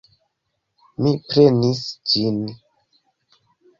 [1.01, 1.83] Mi prenis
[2.15, 2.43] ĝin.